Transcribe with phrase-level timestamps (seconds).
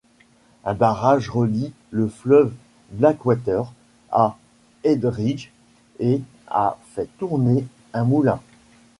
[0.65, 2.51] Un barrage relie le fleuve
[2.89, 3.71] Blackwater
[4.09, 4.35] à
[4.83, 5.51] Heybridge,
[5.99, 8.39] et a fait tourner un moulin.